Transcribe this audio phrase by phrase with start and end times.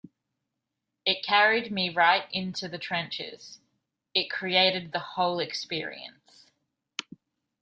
[1.05, 3.59] It carried me right into the trenches;
[4.15, 6.47] it created the whole experience.